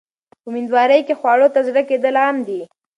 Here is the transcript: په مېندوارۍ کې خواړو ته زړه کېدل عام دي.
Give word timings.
په 0.41 0.47
مېندوارۍ 0.53 1.01
کې 1.07 1.17
خواړو 1.19 1.47
ته 1.53 1.59
زړه 1.67 1.81
کېدل 1.89 2.15
عام 2.23 2.37
دي. 2.47 2.61